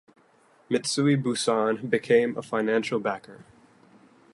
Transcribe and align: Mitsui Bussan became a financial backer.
Mitsui 0.67 1.15
Bussan 1.15 1.87
became 1.87 2.35
a 2.35 2.41
financial 2.41 2.99
backer. 2.99 3.45